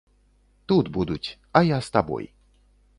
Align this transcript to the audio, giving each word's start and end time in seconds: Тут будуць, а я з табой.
Тут 0.73 0.85
будуць, 0.97 1.29
а 1.57 1.67
я 1.69 1.77
з 1.91 1.95
табой. 1.99 2.25